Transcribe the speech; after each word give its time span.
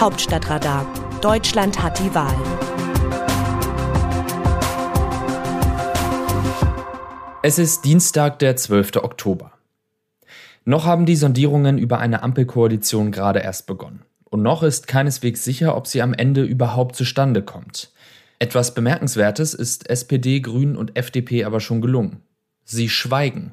Hauptstadtradar. 0.00 0.86
Deutschland 1.20 1.82
hat 1.82 1.98
die 1.98 2.14
Wahl. 2.14 2.34
Es 7.42 7.58
ist 7.58 7.84
Dienstag, 7.84 8.38
der 8.38 8.56
12. 8.56 8.96
Oktober. 8.96 9.52
Noch 10.64 10.86
haben 10.86 11.04
die 11.04 11.16
Sondierungen 11.16 11.76
über 11.76 11.98
eine 11.98 12.22
Ampelkoalition 12.22 13.12
gerade 13.12 13.40
erst 13.40 13.66
begonnen. 13.66 14.00
Und 14.24 14.40
noch 14.40 14.62
ist 14.62 14.86
keineswegs 14.86 15.44
sicher, 15.44 15.76
ob 15.76 15.86
sie 15.86 16.00
am 16.00 16.14
Ende 16.14 16.44
überhaupt 16.44 16.96
zustande 16.96 17.42
kommt. 17.42 17.92
Etwas 18.38 18.72
Bemerkenswertes 18.72 19.52
ist 19.52 19.90
SPD, 19.90 20.40
Grünen 20.40 20.78
und 20.78 20.96
FDP 20.96 21.44
aber 21.44 21.60
schon 21.60 21.82
gelungen. 21.82 22.22
Sie 22.64 22.88
schweigen. 22.88 23.52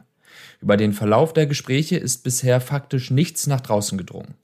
Über 0.61 0.77
den 0.77 0.93
Verlauf 0.93 1.33
der 1.33 1.45
Gespräche 1.45 1.97
ist 1.97 2.23
bisher 2.23 2.61
faktisch 2.61 3.11
nichts 3.11 3.47
nach 3.47 3.59
draußen 3.59 3.97
gedrungen. 3.97 4.35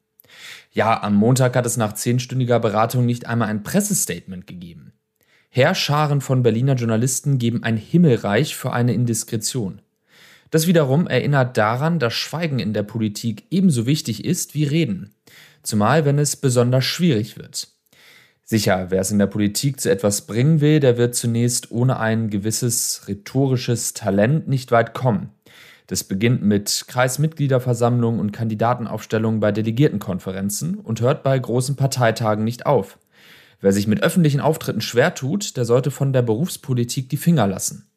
Ja, 0.72 1.04
am 1.04 1.16
Montag 1.16 1.56
hat 1.56 1.66
es 1.66 1.78
nach 1.78 1.94
zehnstündiger 1.94 2.60
Beratung 2.60 3.06
nicht 3.06 3.28
einmal 3.28 3.50
ein 3.50 3.64
Pressestatement 3.64 4.48
gegeben. 4.48 4.94
Herrscharen 5.50 6.22
von 6.22 6.42
Berliner 6.42 6.74
Journalisten 6.74 7.38
geben 7.38 7.64
ein 7.64 7.78
Himmelreich 7.78 8.56
für 8.56 8.74
eine 8.74 8.94
Indiskretion. 8.94 9.82
Das 10.50 10.68
wiederum 10.68 11.08
erinnert 11.08 11.58
daran, 11.58 12.00
dass 12.00 12.14
Schweigen 12.14 12.60
in 12.60 12.74
der 12.74 12.84
Politik 12.84 13.44
ebenso 13.52 13.86
wichtig 13.86 14.26
ist 14.26 14.56
wie 14.56 14.64
Reden, 14.64 15.14
zumal 15.62 16.06
wenn 16.06 16.18
es 16.18 16.36
besonders 16.36 16.86
schwierig 16.86 17.38
wird. 17.38 17.68
Sicher, 18.46 18.88
wer 18.90 19.02
es 19.02 19.12
in 19.12 19.20
der 19.20 19.28
Politik 19.28 19.80
zu 19.80 19.90
etwas 19.90 20.28
bringen 20.28 20.60
will, 20.60 20.80
der 20.80 20.98
wird 20.98 21.16
zunächst 21.16 21.72
ohne 21.72 22.00
ein 22.00 22.30
gewisses 22.30 23.04
rhetorisches 23.08 23.94
Talent 23.94 24.48
nicht 24.48 24.72
weit 24.72 24.94
kommen. 24.94 25.30
Das 25.88 26.04
beginnt 26.04 26.44
mit 26.44 26.86
Kreismitgliederversammlungen 26.88 28.20
und 28.20 28.32
Kandidatenaufstellungen 28.32 29.40
bei 29.40 29.52
Delegiertenkonferenzen 29.52 30.76
und 30.76 31.02
hört 31.02 31.24
bei 31.24 31.38
großen 31.38 31.76
Parteitagen 31.76 32.44
nicht 32.44 32.66
auf. 32.66 32.98
Wer 33.60 33.72
sich 33.72 33.88
mit 33.88 34.04
öffentlichen 34.04 34.42
Auftritten 34.42 34.82
schwer 34.82 35.16
tut, 35.16 35.58
der 35.58 35.66
sollte 35.66 35.92
von 35.92 36.14
der 36.14 36.22
Berufspolitik 36.22 37.10
die 37.10 37.18
Finger 37.18 37.48
lassen. 37.48 37.88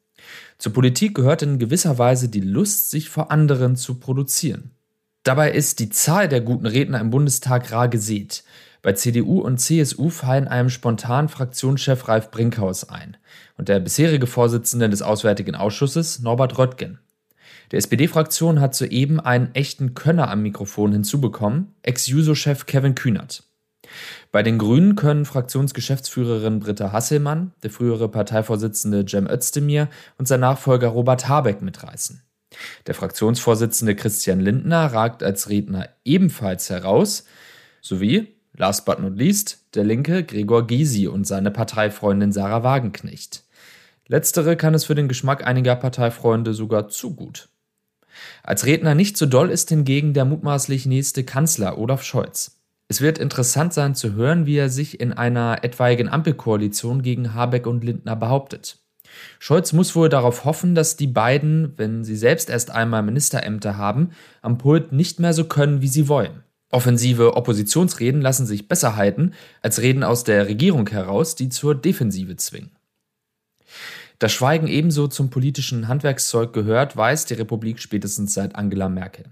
Zur 0.59 0.73
Politik 0.73 1.15
gehört 1.15 1.43
in 1.43 1.59
gewisser 1.59 1.99
Weise 1.99 2.29
die 2.29 2.41
Lust, 2.41 2.91
sich 2.91 3.09
vor 3.09 3.31
anderen 3.31 3.77
zu 3.77 3.95
produzieren. 3.95 4.71
Dabei 5.23 5.51
ist 5.51 5.81
die 5.81 5.91
Zahl 5.91 6.29
der 6.29 6.41
guten 6.41 6.67
Redner 6.67 7.01
im 7.01 7.11
Bundestag 7.11 7.73
rar 7.73 7.89
gesät. 7.89 8.45
Bei 8.83 8.93
CDU 8.93 9.41
und 9.41 9.59
CSU 9.59 10.09
fallen 10.09 10.47
einem 10.47 10.71
spontan 10.71 11.29
Fraktionschef 11.29 12.07
Ralf 12.07 12.31
Brinkhaus 12.31 12.89
ein 12.89 13.17
und 13.59 13.69
der 13.69 13.81
bisherige 13.81 14.29
Vorsitzende 14.29 14.89
des 14.89 15.03
Auswärtigen 15.03 15.57
Ausschusses 15.57 16.21
Norbert 16.21 16.59
Röttgen. 16.59 17.01
Der 17.73 17.79
SPD-Fraktion 17.79 18.61
hat 18.61 18.75
soeben 18.75 19.19
einen 19.19 19.55
echten 19.55 19.95
Könner 19.95 20.31
am 20.31 20.43
Mikrofon 20.43 20.93
hinzubekommen, 20.93 21.75
Ex-Juso-Chef 21.83 22.67
Kevin 22.67 22.95
Kühnert. 22.95 23.43
Bei 24.33 24.43
den 24.43 24.59
Grünen 24.59 24.97
können 24.97 25.25
Fraktionsgeschäftsführerin 25.25 26.61
Britta 26.61 26.93
Hasselmann, 26.93 27.53
der 27.63 27.71
frühere 27.71 28.09
Parteivorsitzende 28.09 29.05
Cem 29.07 29.29
Özdemir 29.29 29.89
und 30.19 30.27
sein 30.27 30.41
Nachfolger 30.41 30.89
Robert 30.89 31.29
Habeck 31.29 31.63
mitreißen. 31.63 32.23
Der 32.87 32.95
Fraktionsvorsitzende 32.95 33.95
Christian 33.95 34.41
Lindner 34.41 34.93
ragt 34.93 35.23
als 35.23 35.49
Redner 35.49 35.89
ebenfalls 36.05 36.71
heraus, 36.71 37.25
sowie 37.81 38.29
Last 38.59 38.87
but 38.87 39.01
not 39.01 39.17
least 39.17 39.67
der 39.75 39.85
Linke 39.85 40.25
Gregor 40.25 40.67
Gysi 40.67 41.09
und 41.09 41.27
seine 41.27 41.51
Parteifreundin 41.51 42.33
Sarah 42.33 42.63
Wagenknecht. 42.63 43.45
Letztere 44.07 44.57
kann 44.57 44.73
es 44.73 44.85
für 44.85 44.95
den 44.95 45.09
Geschmack 45.09 45.47
einiger 45.47 45.77
Parteifreunde 45.77 46.55
sogar 46.55 46.89
zu 46.89 47.15
gut. 47.15 47.49
Als 48.43 48.67
Redner 48.67 48.95
nicht 48.95 49.17
so 49.17 49.27
doll 49.27 49.51
ist 49.51 49.69
hingegen 49.69 50.15
der 50.15 50.25
mutmaßlich 50.25 50.87
nächste 50.87 51.25
Kanzler 51.25 51.79
Olaf 51.79 52.03
Scholz. 52.03 52.57
Es 52.89 53.01
wird 53.01 53.19
interessant 53.19 53.75
sein 53.75 53.95
zu 53.95 54.15
hören, 54.15 54.47
wie 54.47 54.57
er 54.57 54.69
sich 54.69 55.01
in 55.01 55.13
einer 55.13 55.59
etwaigen 55.63 56.09
Ampelkoalition 56.09 57.03
gegen 57.03 57.35
Habeck 57.35 57.67
und 57.67 57.83
Lindner 57.83 58.15
behauptet. 58.15 58.79
Scholz 59.39 59.73
muss 59.73 59.97
wohl 59.97 60.09
darauf 60.09 60.45
hoffen, 60.45 60.75
dass 60.75 60.97
die 60.97 61.07
beiden, 61.07 61.73
wenn 61.77 62.05
sie 62.05 62.17
selbst 62.17 62.51
erst 62.51 62.71
einmal 62.71 63.03
Ministerämter 63.03 63.77
haben, 63.77 64.11
am 64.43 64.59
Pult 64.59 64.93
nicht 64.93 65.21
mehr 65.21 65.33
so 65.33 65.45
können, 65.45 65.83
wie 65.83 65.89
sie 65.89 66.09
wollen. 66.09 66.43
Offensive 66.71 67.37
Oppositionsreden 67.37 68.21
lassen 68.21 68.47
sich 68.47 68.69
besser 68.69 68.97
halten 68.97 69.33
als 69.63 69.81
Reden 69.81 70.03
aus 70.05 70.25
der 70.25 70.47
Regierung 70.47 70.89
heraus, 70.89 71.35
die 71.35 71.49
zur 71.49 71.75
Defensive 71.75 72.37
zwingen. 72.37 72.76
Das 74.19 74.33
Schweigen 74.33 74.67
ebenso 74.67 75.09
zum 75.09 75.29
politischen 75.29 75.89
Handwerkszeug 75.89 76.53
gehört, 76.53 76.97
weiß 76.97 77.27
die 77.27 77.35
Republik 77.35 77.81
spätestens 77.81 78.33
seit 78.33 78.57
Angela 78.57 78.89
Merkel. 78.89 79.27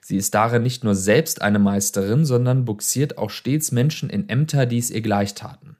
Sie 0.00 0.16
ist 0.16 0.34
darin 0.34 0.62
nicht 0.62 0.84
nur 0.84 0.94
selbst 0.94 1.40
eine 1.40 1.58
Meisterin, 1.58 2.24
sondern 2.24 2.64
buxiert 2.64 3.16
auch 3.16 3.30
stets 3.30 3.72
Menschen 3.72 4.10
in 4.10 4.28
Ämter, 4.28 4.66
die 4.66 4.78
es 4.78 4.90
ihr 4.90 5.00
gleich 5.00 5.34
taten. 5.34 5.76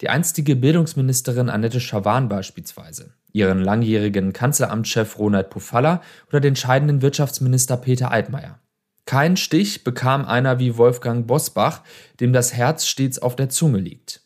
Die 0.00 0.08
einstige 0.08 0.56
Bildungsministerin 0.56 1.48
Annette 1.48 1.80
Schawan 1.80 2.28
beispielsweise, 2.28 3.12
ihren 3.32 3.60
langjährigen 3.60 4.32
Kanzleramtschef 4.32 5.18
Ronald 5.18 5.50
Pofalla 5.50 6.02
oder 6.28 6.40
den 6.40 6.56
scheidenden 6.56 7.02
Wirtschaftsminister 7.02 7.76
Peter 7.76 8.10
Altmaier. 8.10 8.58
Kein 9.04 9.36
Stich 9.36 9.84
bekam 9.84 10.26
einer 10.26 10.58
wie 10.58 10.76
Wolfgang 10.76 11.26
Bosbach, 11.26 11.82
dem 12.20 12.32
das 12.32 12.52
Herz 12.52 12.86
stets 12.86 13.18
auf 13.18 13.36
der 13.36 13.48
Zunge 13.48 13.78
liegt. 13.78 14.22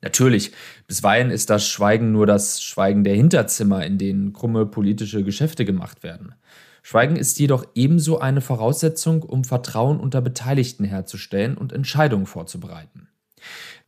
Natürlich, 0.00 0.52
bisweilen 0.86 1.30
ist 1.30 1.50
das 1.50 1.66
Schweigen 1.66 2.12
nur 2.12 2.26
das 2.26 2.62
Schweigen 2.62 3.02
der 3.02 3.16
Hinterzimmer, 3.16 3.84
in 3.84 3.98
denen 3.98 4.32
krumme 4.32 4.64
politische 4.64 5.24
Geschäfte 5.24 5.64
gemacht 5.64 6.02
werden. 6.02 6.34
Schweigen 6.82 7.16
ist 7.16 7.38
jedoch 7.38 7.66
ebenso 7.74 8.20
eine 8.20 8.40
Voraussetzung, 8.40 9.22
um 9.22 9.44
Vertrauen 9.44 9.98
unter 9.98 10.20
Beteiligten 10.20 10.84
herzustellen 10.84 11.58
und 11.58 11.72
Entscheidungen 11.72 12.26
vorzubereiten. 12.26 13.08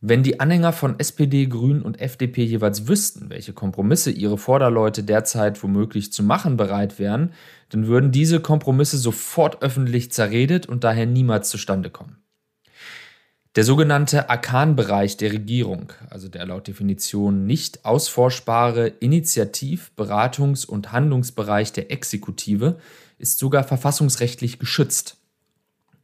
Wenn 0.01 0.23
die 0.23 0.39
Anhänger 0.39 0.73
von 0.73 0.99
SPD, 0.99 1.45
Grünen 1.45 1.81
und 1.81 2.01
FDP 2.01 2.43
jeweils 2.43 2.87
wüssten, 2.87 3.29
welche 3.29 3.53
Kompromisse 3.53 4.11
ihre 4.11 4.37
Vorderleute 4.37 5.03
derzeit 5.03 5.61
womöglich 5.63 6.11
zu 6.11 6.23
machen 6.23 6.57
bereit 6.57 6.99
wären, 6.99 7.33
dann 7.69 7.87
würden 7.87 8.11
diese 8.11 8.39
Kompromisse 8.39 8.97
sofort 8.97 9.61
öffentlich 9.61 10.11
zerredet 10.11 10.65
und 10.67 10.83
daher 10.83 11.05
niemals 11.05 11.49
zustande 11.49 11.89
kommen. 11.89 12.20
Der 13.57 13.65
sogenannte 13.65 14.29
Arkanbereich 14.29 15.17
der 15.17 15.33
Regierung, 15.33 15.91
also 16.09 16.29
der 16.29 16.45
laut 16.45 16.67
Definition 16.67 17.45
nicht 17.45 17.83
ausforschbare 17.83 18.87
Initiativ-, 18.87 19.91
Beratungs- 19.97 20.65
und 20.65 20.93
Handlungsbereich 20.93 21.73
der 21.73 21.91
Exekutive, 21.91 22.77
ist 23.17 23.39
sogar 23.39 23.65
verfassungsrechtlich 23.65 24.57
geschützt. 24.57 25.17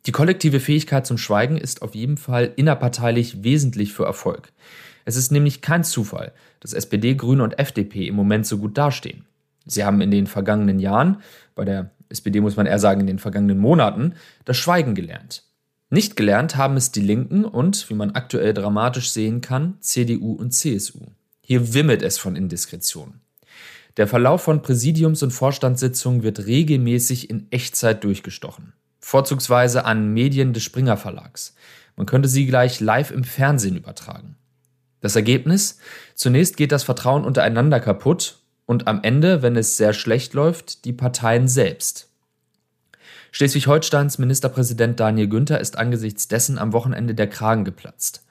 Die 0.07 0.11
kollektive 0.11 0.59
Fähigkeit 0.59 1.07
zum 1.07 1.17
Schweigen 1.17 1.55
ist 1.55 1.83
auf 1.83 1.95
jeden 1.95 2.17
Fall 2.17 2.51
innerparteilich 2.57 3.45
wesentlich 3.45 3.93
für 3.93 4.03
Erfolg. 4.03 4.51
Es 5.05 5.15
ist 5.15 5.31
nämlich 5.31 5.61
kein 5.61 5.85
Zufall, 5.85 6.33
dass 6.59 6.73
SPD, 6.73 7.15
Grüne 7.15 7.43
und 7.43 7.57
FDP 7.57 8.09
im 8.09 8.15
Moment 8.15 8.45
so 8.45 8.57
gut 8.57 8.77
dastehen. 8.77 9.23
Sie 9.65 9.85
haben 9.85 10.01
in 10.01 10.11
den 10.11 10.27
vergangenen 10.27 10.79
Jahren, 10.79 11.21
bei 11.55 11.63
der 11.63 11.91
SPD 12.09 12.41
muss 12.41 12.57
man 12.57 12.65
eher 12.65 12.79
sagen 12.79 12.99
in 12.99 13.07
den 13.07 13.19
vergangenen 13.19 13.57
Monaten, 13.57 14.15
das 14.43 14.57
Schweigen 14.57 14.95
gelernt. 14.95 15.46
Nicht 15.89 16.15
gelernt 16.15 16.57
haben 16.57 16.77
es 16.77 16.91
die 16.91 17.01
Linken 17.01 17.45
und, 17.45 17.89
wie 17.89 17.93
man 17.93 18.11
aktuell 18.11 18.53
dramatisch 18.53 19.11
sehen 19.11 19.41
kann, 19.41 19.77
CDU 19.79 20.33
und 20.33 20.51
CSU. 20.51 20.99
Hier 21.41 21.73
wimmelt 21.73 22.01
es 22.01 22.17
von 22.17 22.35
Indiskretion. 22.35 23.21
Der 23.95 24.07
Verlauf 24.07 24.43
von 24.43 24.61
Präsidiums- 24.61 25.23
und 25.23 25.31
Vorstandssitzungen 25.31 26.23
wird 26.23 26.45
regelmäßig 26.45 27.29
in 27.29 27.47
Echtzeit 27.51 28.03
durchgestochen 28.03 28.73
vorzugsweise 29.07 29.85
an 29.85 30.13
Medien 30.13 30.51
des 30.51 30.63
Springer 30.63 30.97
Verlags. 30.97 31.55
Man 31.95 32.05
könnte 32.05 32.27
sie 32.27 32.45
gleich 32.45 32.81
live 32.81 33.11
im 33.11 33.23
Fernsehen 33.23 33.77
übertragen. 33.77 34.35
Das 34.99 35.15
Ergebnis? 35.15 35.79
Zunächst 36.13 36.57
geht 36.57 36.73
das 36.73 36.83
Vertrauen 36.83 37.23
untereinander 37.23 37.79
kaputt 37.79 38.39
und 38.65 38.87
am 38.87 38.99
Ende, 39.03 39.41
wenn 39.41 39.55
es 39.55 39.77
sehr 39.77 39.93
schlecht 39.93 40.33
läuft, 40.33 40.83
die 40.83 40.91
Parteien 40.91 41.47
selbst. 41.47 42.06
Schleswig-Holsteins 43.31 44.17
Ministerpräsident 44.17 44.99
Daniel 44.99 45.27
Günther 45.27 45.59
ist 45.59 45.77
angesichts 45.77 46.27
dessen 46.27 46.57
am 46.57 46.73
Wochenende 46.73 47.13
der 47.13 47.27
Kragen 47.27 47.65
geplatzt. 47.65 48.25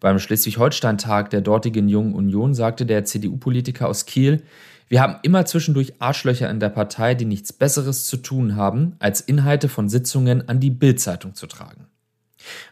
Beim 0.00 0.18
Schleswig-Holstein-Tag 0.18 1.30
der 1.30 1.40
dortigen 1.40 1.88
Jungen 1.88 2.14
Union 2.14 2.54
sagte 2.54 2.86
der 2.86 3.04
CDU-Politiker 3.04 3.88
aus 3.88 4.04
Kiel, 4.04 4.42
wir 4.88 5.00
haben 5.00 5.16
immer 5.22 5.46
zwischendurch 5.46 5.94
Arschlöcher 6.00 6.50
in 6.50 6.60
der 6.60 6.68
Partei, 6.68 7.14
die 7.14 7.24
nichts 7.24 7.52
Besseres 7.52 8.06
zu 8.06 8.18
tun 8.18 8.56
haben, 8.56 8.96
als 8.98 9.22
Inhalte 9.22 9.68
von 9.70 9.88
Sitzungen 9.88 10.48
an 10.48 10.60
die 10.60 10.70
Bildzeitung 10.70 11.34
zu 11.34 11.46
tragen. 11.46 11.86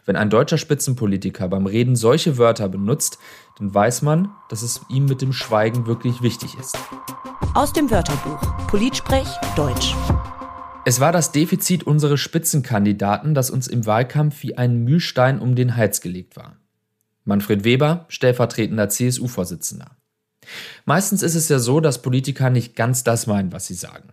Wenn 0.05 0.15
ein 0.15 0.29
deutscher 0.29 0.57
Spitzenpolitiker 0.57 1.47
beim 1.47 1.65
Reden 1.65 1.95
solche 1.95 2.37
Wörter 2.37 2.69
benutzt, 2.69 3.17
dann 3.57 3.73
weiß 3.73 4.01
man, 4.01 4.29
dass 4.49 4.61
es 4.61 4.81
ihm 4.89 5.05
mit 5.05 5.21
dem 5.21 5.33
Schweigen 5.33 5.87
wirklich 5.87 6.21
wichtig 6.21 6.55
ist. 6.59 6.77
Aus 7.53 7.73
dem 7.73 7.89
Wörterbuch 7.89 8.67
Politsprech 8.67 9.27
Deutsch. 9.55 9.95
Es 10.83 10.99
war 10.99 11.11
das 11.11 11.31
Defizit 11.31 11.83
unseres 11.83 12.19
Spitzenkandidaten, 12.19 13.35
das 13.35 13.51
uns 13.51 13.67
im 13.67 13.85
Wahlkampf 13.85 14.41
wie 14.41 14.57
ein 14.57 14.83
Mühlstein 14.83 15.39
um 15.39 15.55
den 15.55 15.75
Hals 15.75 16.01
gelegt 16.01 16.35
war. 16.35 16.57
Manfred 17.23 17.63
Weber, 17.63 18.05
stellvertretender 18.09 18.89
CSU-Vorsitzender. 18.89 19.91
Meistens 20.85 21.21
ist 21.21 21.35
es 21.35 21.49
ja 21.49 21.59
so, 21.59 21.81
dass 21.81 22.01
Politiker 22.01 22.49
nicht 22.49 22.75
ganz 22.75 23.03
das 23.03 23.27
meinen, 23.27 23.51
was 23.51 23.67
sie 23.67 23.75
sagen. 23.75 24.09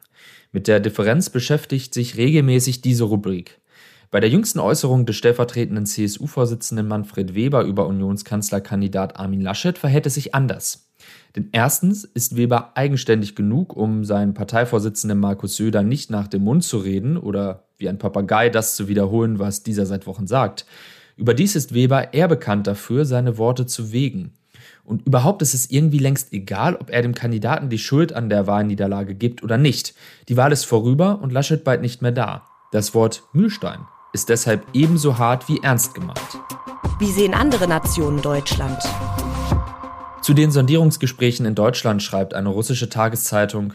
Mit 0.52 0.68
der 0.68 0.78
Differenz 0.78 1.30
beschäftigt 1.30 1.94
sich 1.94 2.18
regelmäßig 2.18 2.82
diese 2.82 3.04
Rubrik. 3.04 3.62
Bei 4.10 4.20
der 4.20 4.28
jüngsten 4.28 4.58
Äußerung 4.58 5.06
des 5.06 5.16
stellvertretenden 5.16 5.86
CSU-Vorsitzenden 5.86 6.86
Manfred 6.86 7.34
Weber 7.34 7.62
über 7.62 7.86
Unionskanzlerkandidat 7.86 9.18
Armin 9.18 9.40
Laschet 9.40 9.78
verhält 9.78 10.04
es 10.04 10.14
sich 10.14 10.34
anders. 10.34 10.87
Denn 11.36 11.48
erstens 11.52 12.04
ist 12.04 12.36
Weber 12.36 12.76
eigenständig 12.76 13.34
genug, 13.34 13.76
um 13.76 14.04
seinen 14.04 14.34
Parteivorsitzenden 14.34 15.18
Markus 15.18 15.56
Söder 15.56 15.82
nicht 15.82 16.10
nach 16.10 16.28
dem 16.28 16.42
Mund 16.42 16.64
zu 16.64 16.78
reden 16.78 17.16
oder 17.16 17.64
wie 17.78 17.88
ein 17.88 17.98
Papagei 17.98 18.48
das 18.48 18.74
zu 18.76 18.88
wiederholen, 18.88 19.38
was 19.38 19.62
dieser 19.62 19.86
seit 19.86 20.06
Wochen 20.06 20.26
sagt. 20.26 20.66
Überdies 21.16 21.56
ist 21.56 21.74
Weber 21.74 22.14
eher 22.14 22.28
bekannt 22.28 22.66
dafür, 22.66 23.04
seine 23.04 23.38
Worte 23.38 23.66
zu 23.66 23.92
wägen. 23.92 24.32
Und 24.84 25.06
überhaupt 25.06 25.42
ist 25.42 25.52
es 25.52 25.70
irgendwie 25.70 25.98
längst 25.98 26.32
egal, 26.32 26.74
ob 26.74 26.90
er 26.90 27.02
dem 27.02 27.14
Kandidaten 27.14 27.68
die 27.68 27.78
Schuld 27.78 28.12
an 28.12 28.30
der 28.30 28.46
Wahlniederlage 28.46 29.14
gibt 29.14 29.42
oder 29.42 29.58
nicht. 29.58 29.94
Die 30.28 30.36
Wahl 30.36 30.50
ist 30.50 30.64
vorüber 30.64 31.20
und 31.20 31.32
Laschet 31.32 31.62
bald 31.62 31.82
nicht 31.82 32.00
mehr 32.00 32.12
da. 32.12 32.46
Das 32.72 32.94
Wort 32.94 33.22
Mühlstein 33.32 33.80
ist 34.12 34.28
deshalb 34.28 34.66
ebenso 34.72 35.18
hart 35.18 35.48
wie 35.48 35.60
ernst 35.62 35.94
gemeint. 35.94 36.18
Wie 36.98 37.12
sehen 37.12 37.34
andere 37.34 37.68
Nationen 37.68 38.22
Deutschland? 38.22 38.82
Zu 40.28 40.34
den 40.34 40.50
Sondierungsgesprächen 40.50 41.46
in 41.46 41.54
Deutschland 41.54 42.02
schreibt 42.02 42.34
eine 42.34 42.50
russische 42.50 42.90
Tageszeitung, 42.90 43.72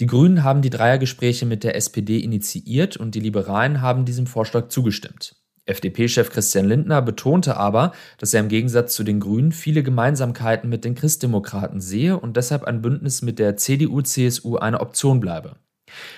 die 0.00 0.06
Grünen 0.06 0.44
haben 0.44 0.60
die 0.60 0.68
Dreiergespräche 0.68 1.46
mit 1.46 1.64
der 1.64 1.76
SPD 1.76 2.18
initiiert 2.18 2.98
und 2.98 3.14
die 3.14 3.20
Liberalen 3.20 3.80
haben 3.80 4.04
diesem 4.04 4.26
Vorschlag 4.26 4.68
zugestimmt. 4.68 5.36
FDP-Chef 5.64 6.28
Christian 6.28 6.66
Lindner 6.66 7.00
betonte 7.00 7.56
aber, 7.56 7.92
dass 8.18 8.34
er 8.34 8.40
im 8.40 8.48
Gegensatz 8.48 8.92
zu 8.92 9.02
den 9.02 9.18
Grünen 9.18 9.50
viele 9.50 9.82
Gemeinsamkeiten 9.82 10.68
mit 10.68 10.84
den 10.84 10.94
Christdemokraten 10.94 11.80
sehe 11.80 12.20
und 12.20 12.36
deshalb 12.36 12.64
ein 12.64 12.82
Bündnis 12.82 13.22
mit 13.22 13.38
der 13.38 13.56
CDU-CSU 13.56 14.58
eine 14.58 14.80
Option 14.80 15.20
bleibe. 15.20 15.56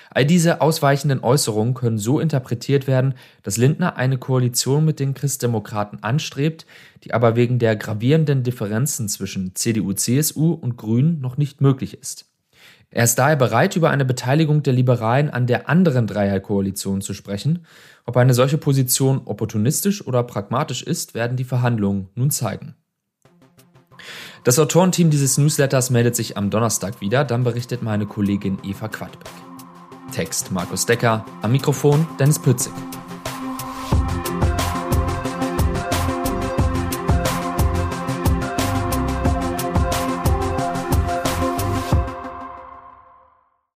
All 0.09 0.25
diese 0.25 0.61
ausweichenden 0.61 1.23
Äußerungen 1.23 1.73
können 1.73 1.97
so 1.97 2.19
interpretiert 2.19 2.87
werden, 2.87 3.13
dass 3.43 3.57
Lindner 3.57 3.95
eine 3.95 4.17
Koalition 4.17 4.85
mit 4.85 4.99
den 4.99 5.13
Christdemokraten 5.13 6.03
anstrebt, 6.03 6.65
die 7.03 7.13
aber 7.13 7.35
wegen 7.35 7.59
der 7.59 7.75
gravierenden 7.75 8.43
Differenzen 8.43 9.07
zwischen 9.09 9.55
CDU, 9.55 9.93
CSU 9.93 10.53
und 10.53 10.77
Grünen 10.77 11.21
noch 11.21 11.37
nicht 11.37 11.61
möglich 11.61 11.99
ist. 11.99 12.25
Er 12.93 13.05
ist 13.05 13.15
daher 13.15 13.37
bereit, 13.37 13.77
über 13.77 13.89
eine 13.89 14.03
Beteiligung 14.03 14.63
der 14.63 14.73
Liberalen 14.73 15.29
an 15.29 15.47
der 15.47 15.69
anderen 15.69 16.07
Dreierkoalition 16.07 17.01
zu 17.01 17.13
sprechen. 17.13 17.65
Ob 18.05 18.17
eine 18.17 18.33
solche 18.33 18.57
Position 18.57 19.21
opportunistisch 19.23 20.05
oder 20.05 20.23
pragmatisch 20.23 20.83
ist, 20.83 21.13
werden 21.13 21.37
die 21.37 21.45
Verhandlungen 21.45 22.09
nun 22.15 22.31
zeigen. 22.31 22.75
Das 24.43 24.59
Autorenteam 24.59 25.09
dieses 25.09 25.37
Newsletters 25.37 25.89
meldet 25.89 26.15
sich 26.15 26.35
am 26.35 26.49
Donnerstag 26.49 26.99
wieder, 26.99 27.23
dann 27.23 27.43
berichtet 27.43 27.81
meine 27.81 28.07
Kollegin 28.07 28.57
Eva 28.63 28.89
Quadbeck. 28.89 29.50
Text 30.11 30.51
Markus 30.51 30.85
Decker, 30.85 31.25
am 31.41 31.51
Mikrofon 31.51 32.07
Dennis 32.19 32.39
Pützig. 32.39 32.90